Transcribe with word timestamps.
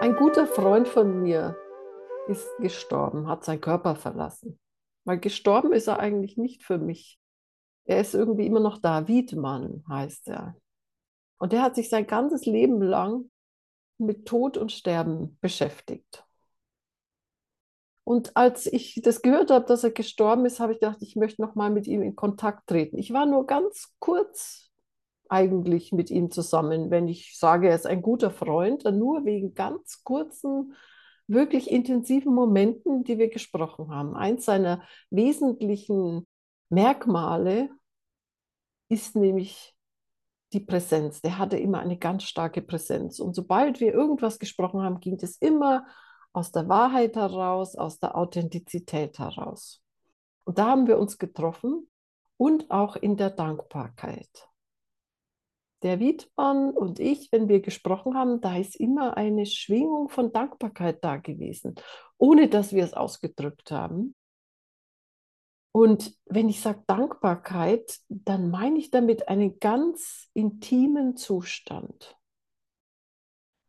Ein 0.00 0.16
guter 0.16 0.46
Freund 0.46 0.88
von 0.88 1.22
mir 1.22 1.58
ist 2.26 2.48
gestorben, 2.56 3.28
hat 3.28 3.44
seinen 3.44 3.60
Körper 3.60 3.94
verlassen. 3.94 4.58
Weil 5.04 5.20
gestorben 5.20 5.74
ist 5.74 5.88
er 5.88 5.98
eigentlich 5.98 6.38
nicht 6.38 6.62
für 6.62 6.78
mich. 6.78 7.20
Er 7.84 8.00
ist 8.00 8.14
irgendwie 8.14 8.46
immer 8.46 8.60
noch 8.60 8.78
da. 8.78 9.08
Wiedmann 9.08 9.84
heißt 9.90 10.28
er. 10.28 10.56
Und 11.38 11.52
der 11.52 11.60
hat 11.60 11.74
sich 11.74 11.90
sein 11.90 12.06
ganzes 12.06 12.46
Leben 12.46 12.80
lang 12.80 13.30
mit 13.98 14.24
Tod 14.26 14.56
und 14.56 14.72
Sterben 14.72 15.36
beschäftigt. 15.42 16.24
Und 18.02 18.34
als 18.38 18.64
ich 18.64 19.02
das 19.04 19.20
gehört 19.20 19.50
habe, 19.50 19.66
dass 19.66 19.84
er 19.84 19.90
gestorben 19.90 20.46
ist, 20.46 20.60
habe 20.60 20.72
ich 20.72 20.80
gedacht, 20.80 21.02
ich 21.02 21.14
möchte 21.14 21.42
noch 21.42 21.54
mal 21.54 21.68
mit 21.68 21.86
ihm 21.86 22.00
in 22.00 22.16
Kontakt 22.16 22.66
treten. 22.68 22.96
Ich 22.96 23.12
war 23.12 23.26
nur 23.26 23.46
ganz 23.46 23.94
kurz 23.98 24.69
eigentlich 25.30 25.92
mit 25.92 26.10
ihm 26.10 26.30
zusammen. 26.30 26.90
Wenn 26.90 27.08
ich 27.08 27.38
sage, 27.38 27.68
er 27.68 27.74
ist 27.74 27.86
ein 27.86 28.02
guter 28.02 28.30
Freund, 28.30 28.84
dann 28.84 28.98
nur 28.98 29.24
wegen 29.24 29.54
ganz 29.54 30.02
kurzen, 30.04 30.74
wirklich 31.26 31.70
intensiven 31.70 32.34
Momenten, 32.34 33.04
die 33.04 33.18
wir 33.18 33.28
gesprochen 33.28 33.94
haben. 33.94 34.16
Eins 34.16 34.44
seiner 34.44 34.82
wesentlichen 35.10 36.26
Merkmale 36.68 37.70
ist 38.88 39.14
nämlich 39.14 39.74
die 40.52 40.60
Präsenz. 40.60 41.20
Der 41.20 41.38
hatte 41.38 41.56
immer 41.56 41.78
eine 41.78 41.96
ganz 41.96 42.24
starke 42.24 42.60
Präsenz. 42.60 43.20
Und 43.20 43.34
sobald 43.34 43.80
wir 43.80 43.94
irgendwas 43.94 44.38
gesprochen 44.40 44.82
haben, 44.82 44.98
ging 44.98 45.18
es 45.22 45.36
immer 45.36 45.86
aus 46.32 46.50
der 46.50 46.68
Wahrheit 46.68 47.16
heraus, 47.16 47.76
aus 47.76 48.00
der 48.00 48.16
Authentizität 48.16 49.18
heraus. 49.18 49.82
Und 50.44 50.58
da 50.58 50.66
haben 50.66 50.88
wir 50.88 50.98
uns 50.98 51.18
getroffen 51.18 51.88
und 52.36 52.70
auch 52.70 52.96
in 52.96 53.16
der 53.16 53.30
Dankbarkeit 53.30 54.49
der 55.82 56.00
Wiedmann 56.00 56.70
und 56.70 57.00
ich, 57.00 57.32
wenn 57.32 57.48
wir 57.48 57.60
gesprochen 57.60 58.14
haben, 58.14 58.40
da 58.40 58.56
ist 58.56 58.76
immer 58.76 59.16
eine 59.16 59.46
Schwingung 59.46 60.08
von 60.08 60.32
Dankbarkeit 60.32 61.02
da 61.02 61.16
gewesen, 61.16 61.74
ohne 62.18 62.48
dass 62.48 62.72
wir 62.72 62.84
es 62.84 62.94
ausgedrückt 62.94 63.70
haben. 63.70 64.14
Und 65.72 66.16
wenn 66.26 66.48
ich 66.48 66.60
sage 66.60 66.82
Dankbarkeit, 66.86 68.00
dann 68.08 68.50
meine 68.50 68.78
ich 68.78 68.90
damit 68.90 69.28
einen 69.28 69.58
ganz 69.60 70.28
intimen 70.34 71.16
Zustand. 71.16 72.16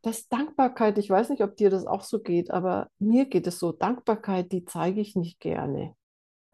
Das 0.02 0.27
Dankbarkeit, 0.27 0.97
ich 0.97 1.09
weiß 1.09 1.30
nicht, 1.30 1.43
ob 1.43 1.55
dir 1.55 1.69
das 1.69 1.86
auch 1.86 2.02
so 2.02 2.21
geht, 2.21 2.49
aber 2.49 2.89
mir 2.97 3.25
geht 3.25 3.45
es 3.45 3.59
so, 3.59 3.71
Dankbarkeit, 3.71 4.52
die 4.52 4.66
zeige 4.66 4.99
ich 4.99 5.16
nicht 5.16 5.39
gerne, 5.39 5.95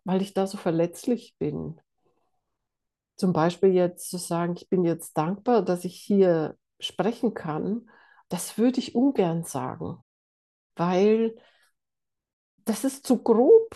weil 0.03 0.21
ich 0.21 0.33
da 0.33 0.47
so 0.47 0.57
verletzlich 0.57 1.35
bin 1.39 1.79
zum 3.17 3.33
Beispiel 3.33 3.73
jetzt 3.73 4.09
zu 4.09 4.17
sagen, 4.17 4.53
ich 4.55 4.69
bin 4.69 4.83
jetzt 4.85 5.17
dankbar, 5.17 5.63
dass 5.63 5.85
ich 5.85 5.95
hier 5.95 6.55
sprechen 6.79 7.33
kann, 7.33 7.89
das 8.29 8.57
würde 8.57 8.79
ich 8.79 8.95
ungern 8.95 9.43
sagen, 9.43 9.97
weil 10.75 11.35
das 12.65 12.83
ist 12.83 13.05
zu 13.07 13.23
grob. 13.23 13.75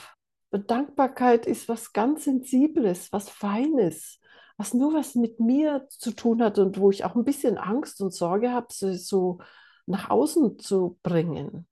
Dankbarkeit 0.51 1.45
ist 1.45 1.69
was 1.69 1.93
ganz 1.93 2.25
Sensibles, 2.25 3.11
was 3.13 3.29
Feines, 3.29 4.19
was 4.57 4.73
nur 4.73 4.93
was 4.93 5.15
mit 5.15 5.39
mir 5.39 5.87
zu 5.89 6.11
tun 6.11 6.43
hat 6.43 6.59
und 6.59 6.77
wo 6.77 6.91
ich 6.91 7.05
auch 7.05 7.15
ein 7.15 7.23
bisschen 7.23 7.57
Angst 7.57 8.01
und 8.01 8.13
Sorge 8.13 8.51
habe, 8.51 8.67
so, 8.69 8.93
so 8.93 9.39
nach 9.85 10.09
außen 10.09 10.59
zu 10.59 10.99
bringen. 11.03 11.67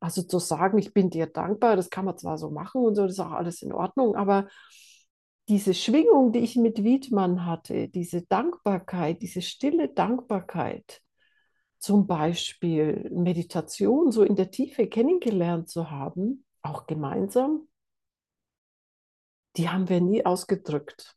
Also 0.00 0.22
zu 0.22 0.38
sagen, 0.38 0.78
ich 0.78 0.94
bin 0.94 1.10
dir 1.10 1.26
dankbar, 1.26 1.76
das 1.76 1.90
kann 1.90 2.04
man 2.06 2.16
zwar 2.18 2.38
so 2.38 2.50
machen 2.50 2.82
und 2.82 2.94
so, 2.94 3.02
das 3.02 3.12
ist 3.12 3.20
auch 3.20 3.32
alles 3.32 3.62
in 3.62 3.72
Ordnung, 3.72 4.16
aber 4.16 4.48
diese 5.48 5.74
Schwingung, 5.74 6.32
die 6.32 6.40
ich 6.40 6.56
mit 6.56 6.82
Wiedmann 6.82 7.46
hatte, 7.46 7.88
diese 7.88 8.22
Dankbarkeit, 8.22 9.22
diese 9.22 9.42
stille 9.42 9.88
Dankbarkeit, 9.88 11.02
zum 11.78 12.06
Beispiel 12.06 13.08
Meditation 13.12 14.10
so 14.10 14.22
in 14.22 14.34
der 14.34 14.50
Tiefe 14.50 14.88
kennengelernt 14.88 15.68
zu 15.68 15.90
haben, 15.90 16.44
auch 16.62 16.86
gemeinsam, 16.86 17.68
die 19.56 19.68
haben 19.68 19.88
wir 19.88 20.00
nie 20.00 20.26
ausgedrückt. 20.26 21.16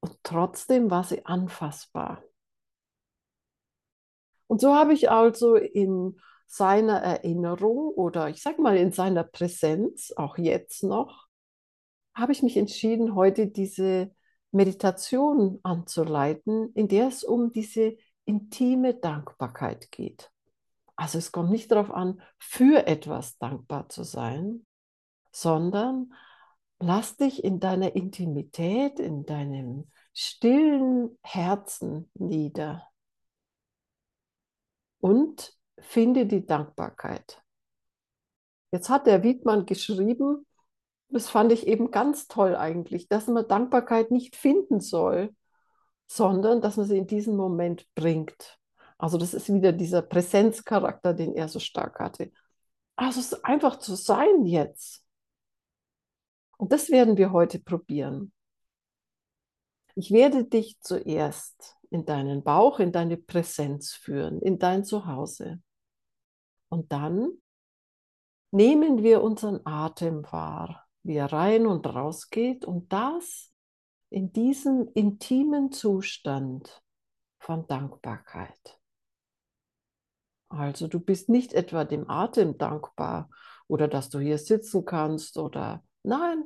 Und 0.00 0.18
trotzdem 0.22 0.90
war 0.90 1.04
sie 1.04 1.24
anfassbar. 1.24 2.22
Und 4.46 4.60
so 4.60 4.74
habe 4.74 4.92
ich 4.92 5.10
also 5.10 5.56
in 5.56 6.20
seiner 6.46 6.98
Erinnerung 6.98 7.88
oder 7.88 8.28
ich 8.28 8.42
sage 8.42 8.62
mal 8.62 8.76
in 8.76 8.92
seiner 8.92 9.24
Präsenz, 9.24 10.12
auch 10.16 10.38
jetzt 10.38 10.84
noch, 10.84 11.25
habe 12.16 12.32
ich 12.32 12.42
mich 12.42 12.56
entschieden, 12.56 13.14
heute 13.14 13.46
diese 13.46 14.10
Meditation 14.50 15.60
anzuleiten, 15.62 16.72
in 16.74 16.88
der 16.88 17.08
es 17.08 17.22
um 17.22 17.52
diese 17.52 17.96
intime 18.24 18.94
Dankbarkeit 18.94 19.92
geht. 19.92 20.32
Also 20.96 21.18
es 21.18 21.30
kommt 21.30 21.50
nicht 21.50 21.70
darauf 21.70 21.90
an, 21.90 22.22
für 22.38 22.86
etwas 22.86 23.36
dankbar 23.36 23.90
zu 23.90 24.02
sein, 24.02 24.66
sondern 25.30 26.14
lass 26.78 27.18
dich 27.18 27.44
in 27.44 27.60
deiner 27.60 27.94
Intimität, 27.94 28.98
in 28.98 29.26
deinem 29.26 29.90
stillen 30.14 31.18
Herzen 31.22 32.10
nieder 32.14 32.88
und 35.00 35.54
finde 35.78 36.24
die 36.24 36.46
Dankbarkeit. 36.46 37.42
Jetzt 38.72 38.88
hat 38.88 39.06
der 39.06 39.22
Wiedmann 39.22 39.66
geschrieben, 39.66 40.46
das 41.08 41.28
fand 41.28 41.52
ich 41.52 41.66
eben 41.66 41.90
ganz 41.90 42.28
toll 42.28 42.56
eigentlich, 42.56 43.08
dass 43.08 43.26
man 43.26 43.46
Dankbarkeit 43.46 44.10
nicht 44.10 44.36
finden 44.36 44.80
soll, 44.80 45.34
sondern 46.06 46.60
dass 46.60 46.76
man 46.76 46.86
sie 46.86 46.98
in 46.98 47.06
diesen 47.06 47.36
Moment 47.36 47.86
bringt. 47.94 48.58
Also 48.98 49.18
das 49.18 49.34
ist 49.34 49.52
wieder 49.52 49.72
dieser 49.72 50.02
Präsenzcharakter, 50.02 51.14
den 51.14 51.34
er 51.34 51.48
so 51.48 51.58
stark 51.58 52.00
hatte. 52.00 52.32
Also 52.96 53.20
es 53.20 53.32
ist 53.32 53.44
einfach 53.44 53.78
zu 53.78 53.94
sein 53.94 54.46
jetzt. 54.46 55.04
Und 56.56 56.72
das 56.72 56.90
werden 56.90 57.16
wir 57.16 57.32
heute 57.32 57.58
probieren. 57.58 58.32
Ich 59.94 60.10
werde 60.10 60.44
dich 60.44 60.78
zuerst 60.80 61.76
in 61.90 62.04
deinen 62.04 62.42
Bauch, 62.42 62.80
in 62.80 62.92
deine 62.92 63.16
Präsenz 63.16 63.92
führen, 63.92 64.40
in 64.40 64.58
dein 64.58 64.84
Zuhause. 64.84 65.60
Und 66.68 66.92
dann 66.92 67.30
nehmen 68.50 69.02
wir 69.02 69.22
unseren 69.22 69.60
Atem 69.64 70.24
wahr 70.30 70.85
wie 71.06 71.16
er 71.16 71.32
rein 71.32 71.66
und 71.66 71.86
raus 71.86 72.30
geht 72.30 72.64
und 72.64 72.92
das 72.92 73.52
in 74.10 74.32
diesem 74.32 74.88
intimen 74.94 75.70
Zustand 75.70 76.82
von 77.38 77.66
Dankbarkeit. 77.66 78.80
Also 80.48 80.88
du 80.88 81.00
bist 81.00 81.28
nicht 81.28 81.52
etwa 81.52 81.84
dem 81.84 82.08
Atem 82.08 82.58
dankbar 82.58 83.30
oder 83.68 83.88
dass 83.88 84.10
du 84.10 84.18
hier 84.18 84.38
sitzen 84.38 84.84
kannst 84.84 85.38
oder 85.38 85.84
nein, 86.02 86.44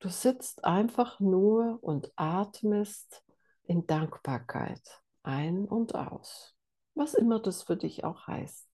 du 0.00 0.08
sitzt 0.08 0.64
einfach 0.64 1.20
nur 1.20 1.78
und 1.82 2.12
atmest 2.16 3.24
in 3.64 3.86
Dankbarkeit 3.86 4.82
ein 5.22 5.64
und 5.64 5.94
aus, 5.94 6.56
was 6.94 7.14
immer 7.14 7.40
das 7.40 7.62
für 7.62 7.76
dich 7.76 8.04
auch 8.04 8.26
heißt. 8.26 8.68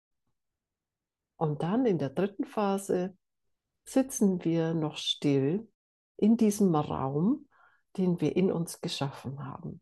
Und 1.36 1.62
dann 1.62 1.84
in 1.84 1.98
der 1.98 2.10
dritten 2.10 2.44
Phase 2.44 3.16
sitzen 3.84 4.44
wir 4.44 4.74
noch 4.74 4.96
still 4.96 5.70
in 6.16 6.36
diesem 6.36 6.74
Raum, 6.74 7.48
den 7.96 8.20
wir 8.20 8.36
in 8.36 8.50
uns 8.50 8.80
geschaffen 8.80 9.44
haben. 9.44 9.80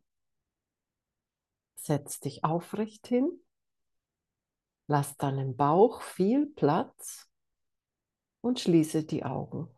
Setz 1.77 2.21
dich 2.21 2.45
aufrecht 2.45 3.07
hin, 3.07 3.41
lass 4.87 5.17
deinem 5.17 5.57
Bauch 5.57 6.03
viel 6.03 6.47
Platz 6.47 7.29
und 8.41 8.61
schließe 8.61 9.05
die 9.05 9.25
Augen. 9.25 9.69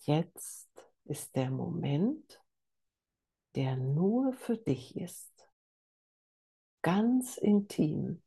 Jetzt 0.00 0.68
ist 1.04 1.36
der 1.36 1.50
Moment, 1.50 2.42
der 3.54 3.76
nur 3.76 4.32
für 4.32 4.56
dich 4.56 4.96
ist, 4.96 5.48
ganz 6.80 7.36
intim 7.36 8.22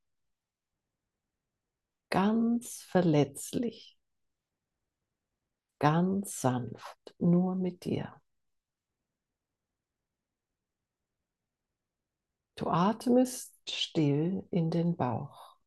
ganz 2.16 2.82
verletzlich, 2.84 4.00
ganz 5.80 6.40
sanft, 6.40 7.14
nur 7.20 7.56
mit 7.56 7.84
dir. 7.84 8.22
Du 12.56 12.70
atmest 12.70 13.60
still 13.70 14.48
in 14.50 14.72
den 14.72 14.96
Bauch. 14.96 15.58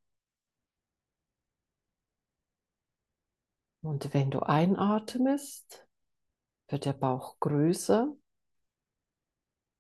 Und 3.82 4.14
wenn 4.14 4.30
du 4.30 4.40
einatmest, 4.40 5.86
wird 6.68 6.86
der 6.86 6.94
Bauch 6.94 7.38
größer. 7.40 8.16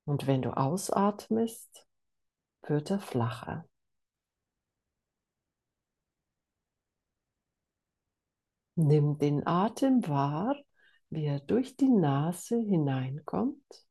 Und 0.04 0.26
wenn 0.26 0.42
du 0.42 0.54
ausatmest, 0.54 1.86
wird 2.60 2.90
er 2.90 3.00
flacher. 3.00 3.66
Nimm 8.80 9.18
den 9.18 9.44
Atem 9.44 10.06
wahr, 10.06 10.54
wie 11.10 11.24
er 11.24 11.40
durch 11.40 11.76
die 11.76 11.88
Nase 11.88 12.60
hineinkommt, 12.60 13.86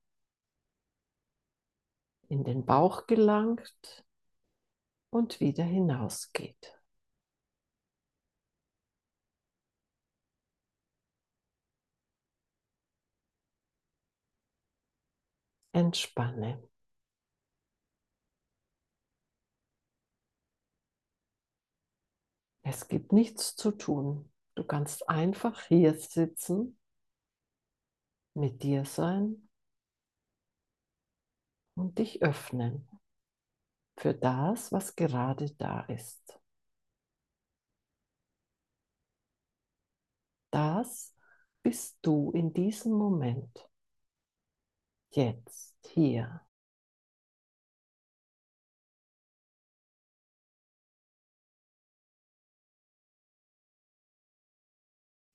in 2.30 2.46
den 2.46 2.66
Bauch 2.66 3.06
gelangt 3.06 4.06
und 5.10 5.42
wieder 5.42 5.66
hinausgeht. 5.66 6.74
Entspanne. 15.72 16.62
Es 22.62 22.88
gibt 22.88 23.14
nichts 23.14 23.56
zu 23.56 23.72
tun. 23.72 24.30
Du 24.58 24.64
kannst 24.66 25.08
einfach 25.08 25.62
hier 25.68 25.94
sitzen, 25.94 26.80
mit 28.36 28.64
dir 28.64 28.86
sein 28.86 29.50
und 31.76 31.98
dich 32.00 32.22
öffnen 32.24 32.90
für 33.98 34.14
das, 34.14 34.72
was 34.72 34.96
gerade 34.96 35.52
da 35.58 35.82
ist. 35.82 36.40
Das 40.52 41.16
bist 41.64 42.00
du 42.02 42.32
in 42.32 42.54
diesem 42.54 42.92
Moment, 42.94 43.70
jetzt, 45.12 45.76
hier. 45.88 46.47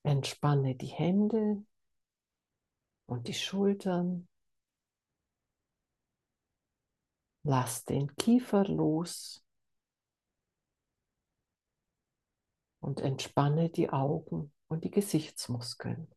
Entspanne 0.03 0.75
die 0.75 0.87
Hände 0.87 1.65
und 3.05 3.27
die 3.27 3.33
Schultern. 3.33 4.27
Lass 7.43 7.83
den 7.85 8.15
Kiefer 8.15 8.65
los 8.65 9.45
und 12.79 12.99
entspanne 12.99 13.69
die 13.69 13.89
Augen 13.89 14.53
und 14.67 14.83
die 14.83 14.91
Gesichtsmuskeln. 14.91 16.13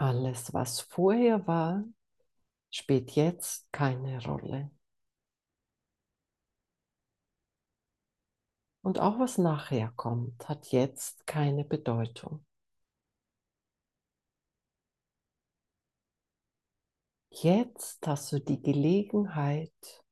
Alles, 0.00 0.54
was 0.54 0.80
vorher 0.80 1.46
war, 1.46 1.84
spielt 2.70 3.10
jetzt 3.10 3.70
keine 3.70 4.24
Rolle. 4.24 4.70
Und 8.80 8.98
auch 8.98 9.18
was 9.18 9.36
nachher 9.36 9.92
kommt, 9.96 10.48
hat 10.48 10.72
jetzt 10.72 11.26
keine 11.26 11.66
Bedeutung. 11.66 12.46
Jetzt 17.28 18.06
hast 18.06 18.32
du 18.32 18.40
die 18.40 18.62
Gelegenheit, 18.62 20.02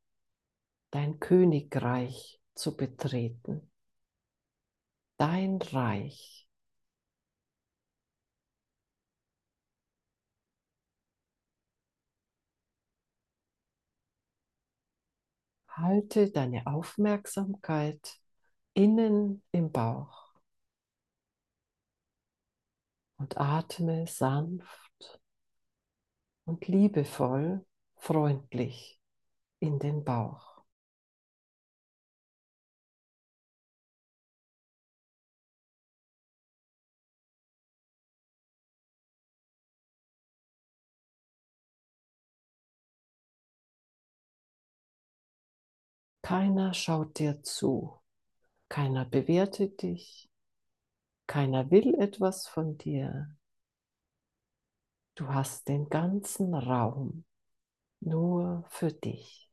dein 0.91 1.19
Königreich 1.19 2.43
zu 2.55 2.77
betreten. 2.77 3.71
Dein 5.17 5.63
Reich. 5.63 6.48
Halte 15.79 16.31
deine 16.31 16.67
Aufmerksamkeit 16.67 18.19
innen 18.75 19.43
im 19.53 19.71
Bauch 19.71 20.33
und 23.17 23.39
atme 23.39 24.07
sanft 24.07 25.21
und 26.45 26.67
liebevoll, 26.67 27.65
freundlich 27.97 29.01
in 29.61 29.79
den 29.79 30.05
Bauch. 30.05 30.48
Keiner 46.23 46.75
schaut 46.75 47.19
dir 47.19 47.43
zu, 47.43 47.99
keiner 48.69 49.05
bewertet 49.05 49.83
dich, 49.83 50.29
keiner 51.27 51.71
will 51.71 51.95
etwas 51.95 52.47
von 52.47 52.77
dir. 52.79 53.37
Du 55.15 55.29
hast 55.29 55.69
den 55.69 55.89
ganzen 55.89 56.55
Raum 56.55 57.25
nur 58.01 58.65
für 58.69 58.93
dich. 58.93 59.48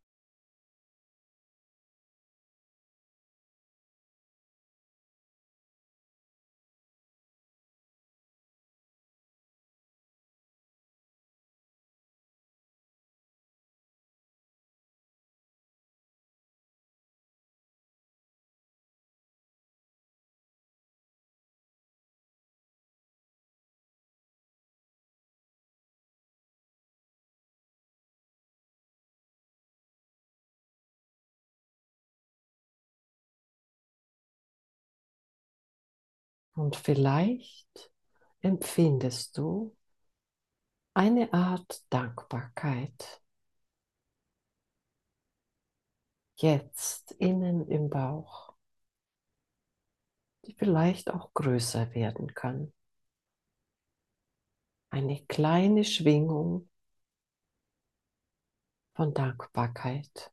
Und 36.56 36.78
vielleicht 36.78 37.92
empfindest 38.40 39.38
du 39.38 39.75
eine 40.94 41.34
Art 41.34 41.84
Dankbarkeit. 41.90 43.22
Jetzt 46.38 47.12
innen 47.12 47.68
im 47.69 47.90
Bauch, 47.90 48.54
die 50.45 50.54
vielleicht 50.54 51.12
auch 51.12 51.33
größer 51.33 51.94
werden 51.94 52.33
kann. 52.33 52.74
Eine 54.90 55.26
kleine 55.26 55.83
Schwingung 55.83 56.69
von 58.94 59.14
Dankbarkeit. 59.14 60.31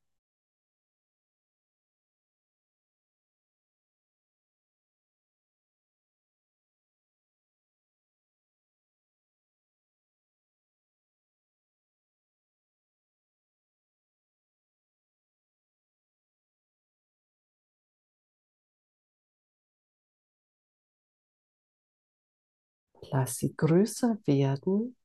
Lass 23.11 23.37
sie 23.37 23.55
größer 23.57 24.19
werden 24.25 24.97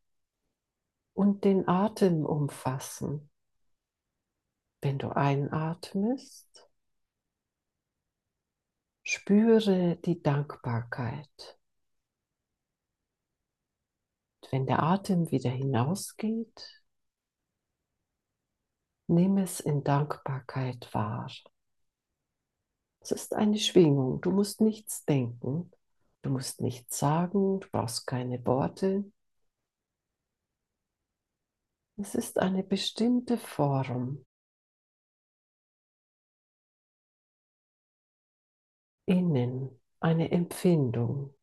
und 1.13 1.44
den 1.44 1.68
Atem 1.68 2.25
umfassen. 2.25 3.30
Wenn 4.82 5.00
du 5.00 5.10
einatmest, 5.10 6.70
spüre 9.04 9.98
die 9.98 10.22
Dankbarkeit. 10.22 11.60
Und 14.42 14.51
wenn 14.51 14.66
der 14.68 14.84
Atem 14.84 15.32
wieder 15.32 15.50
hinausgeht, 15.50 16.84
nimm 19.08 19.38
es 19.38 19.60
in 19.60 19.84
Dankbarkeit 19.84 20.94
wahr. 20.94 21.32
Es 23.00 23.12
ist 23.12 23.34
eine 23.34 23.58
Schwingung, 23.58 24.22
du 24.22 24.32
musst 24.32 24.62
nichts 24.62 25.04
denken, 25.06 25.72
Du 26.22 26.30
musst 26.30 26.62
nichts 26.62 27.00
sagen, 27.00 27.60
du 27.60 27.68
brauchst 27.72 28.06
keine 28.06 28.46
Worte. 28.46 29.04
Es 31.98 32.16
ist 32.16 32.40
eine 32.40 32.64
bestimmte 32.64 33.38
Form. 33.38 34.26
Innen 39.06 39.82
eine 40.00 40.32
Empfindung. 40.32 41.34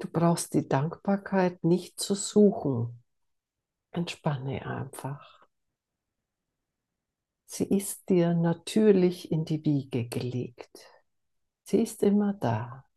Du 0.00 0.08
brauchst 0.08 0.54
die 0.54 0.66
Dankbarkeit 0.66 1.62
nicht 1.62 2.00
zu 2.00 2.14
suchen. 2.14 3.02
Entspanne 3.92 4.66
einfach. 4.66 5.46
Sie 7.44 7.64
ist 7.64 8.08
dir 8.08 8.34
natürlich 8.34 9.30
in 9.30 9.44
die 9.44 9.62
Wiege 9.62 10.08
gelegt. 10.08 10.86
Sie 11.64 11.82
ist 11.82 12.02
immer 12.02 12.32
da. 12.32 12.89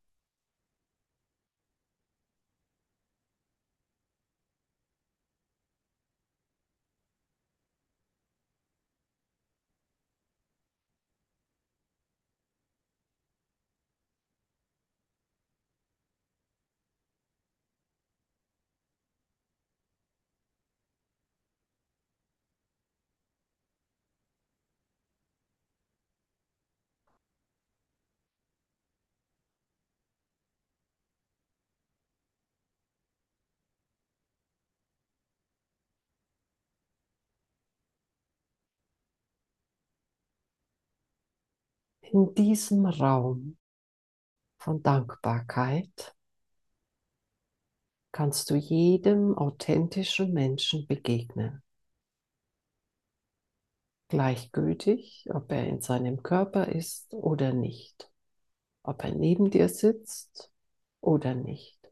In 42.11 42.35
diesem 42.35 42.85
Raum 42.85 43.57
von 44.57 44.83
Dankbarkeit 44.83 46.15
kannst 48.11 48.49
du 48.49 48.55
jedem 48.55 49.37
authentischen 49.37 50.31
Menschen 50.33 50.85
begegnen. 50.87 51.63
Gleichgültig, 54.09 55.25
ob 55.33 55.51
er 55.51 55.65
in 55.65 55.81
seinem 55.81 56.21
Körper 56.21 56.67
ist 56.67 57.13
oder 57.13 57.51
nicht, 57.51 58.11
ob 58.83 59.03
er 59.03 59.15
neben 59.15 59.49
dir 59.49 59.69
sitzt 59.69 60.51
oder 61.01 61.33
nicht. 61.33 61.82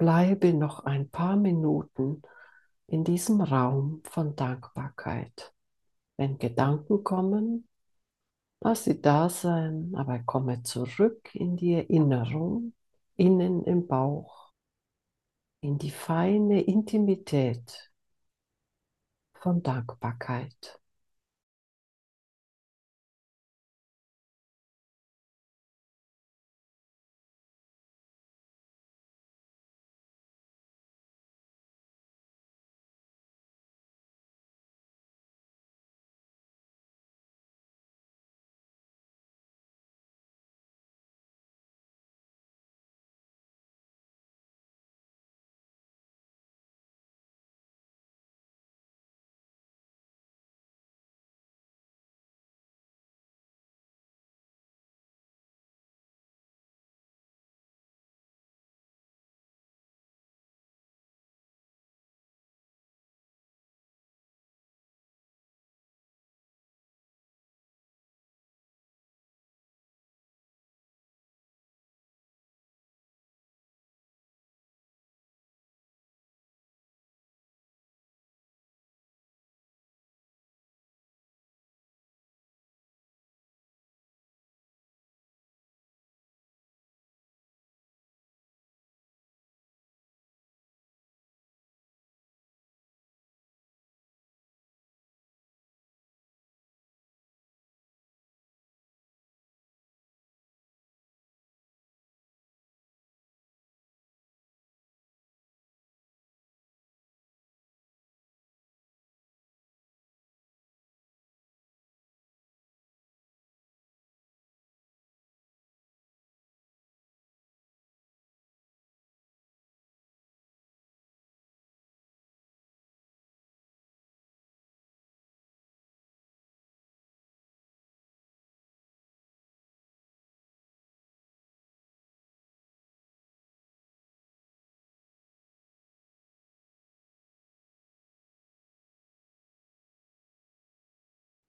Bleibe 0.00 0.54
noch 0.54 0.86
ein 0.86 1.10
paar 1.10 1.36
Minuten 1.36 2.22
in 2.86 3.04
diesem 3.04 3.42
Raum 3.42 4.00
von 4.04 4.34
Dankbarkeit. 4.34 5.52
Wenn 6.16 6.38
Gedanken 6.38 7.04
kommen, 7.04 7.68
lass 8.60 8.84
sie 8.84 9.02
da 9.02 9.28
sein, 9.28 9.92
aber 9.94 10.20
komme 10.20 10.62
zurück 10.62 11.34
in 11.34 11.58
die 11.58 11.74
Erinnerung, 11.74 12.72
innen 13.16 13.62
im 13.64 13.86
Bauch, 13.86 14.54
in 15.60 15.76
die 15.76 15.90
feine 15.90 16.62
Intimität 16.62 17.92
von 19.34 19.62
Dankbarkeit. 19.62 20.79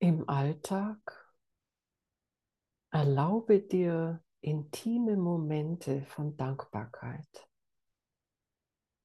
Im 0.03 0.27
Alltag 0.27 1.31
erlaube 2.89 3.61
dir 3.61 4.23
intime 4.39 5.15
Momente 5.15 6.01
von 6.05 6.35
Dankbarkeit. 6.37 7.47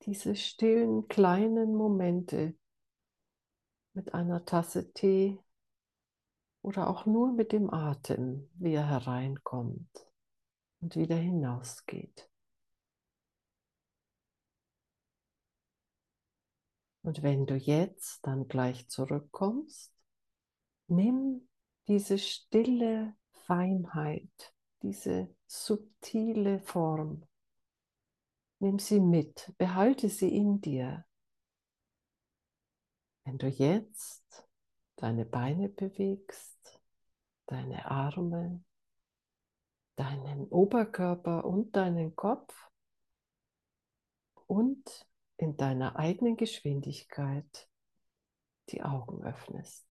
Diese 0.05 0.35
stillen 0.35 1.07
kleinen 1.07 1.75
Momente 1.75 2.57
mit 3.93 4.15
einer 4.15 4.47
Tasse 4.47 4.95
Tee 4.95 5.39
oder 6.63 6.89
auch 6.89 7.05
nur 7.05 7.31
mit 7.31 7.53
dem 7.53 7.69
Atem, 7.69 8.49
wie 8.55 8.73
er 8.73 8.89
hereinkommt 8.89 10.11
und 10.81 10.97
wieder 10.97 11.17
hinausgeht. 11.17 12.31
Und 17.03 17.23
wenn 17.23 17.45
du 17.45 17.55
jetzt 17.55 18.27
dann 18.27 18.49
gleich 18.49 18.89
zurückkommst, 18.89 19.96
Nimm 20.89 21.49
diese 21.89 22.19
stille 22.19 23.17
Feinheit, 23.47 24.55
diese 24.83 25.35
subtile 25.47 26.61
Form, 26.61 27.27
nimm 28.59 28.79
sie 28.79 29.01
mit, 29.01 29.53
behalte 29.59 30.09
sie 30.09 30.35
in 30.35 30.61
dir. 30.61 31.05
Wenn 33.25 33.39
du 33.39 33.49
jetzt 33.49 34.47
deine 34.97 35.25
Beine 35.25 35.69
bewegst, 35.69 36.81
deine 37.47 37.91
Arme, 37.91 38.63
deinen 39.97 40.49
Oberkörper 40.49 41.45
und 41.45 41.75
deinen 41.75 42.15
Kopf, 42.15 42.55
und 44.47 45.07
in 45.37 45.57
deiner 45.57 45.97
eigenen 45.97 46.37
Geschwindigkeit 46.37 47.69
die 48.71 48.83
Augen 48.83 49.23
öffnest. 49.25 49.86